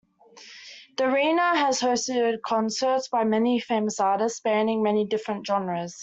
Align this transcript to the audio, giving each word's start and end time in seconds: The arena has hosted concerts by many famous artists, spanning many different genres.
The 0.97 1.03
arena 1.05 1.55
has 1.59 1.79
hosted 1.81 2.41
concerts 2.41 3.07
by 3.07 3.23
many 3.23 3.59
famous 3.59 3.99
artists, 3.99 4.39
spanning 4.39 4.81
many 4.81 5.05
different 5.05 5.45
genres. 5.45 5.95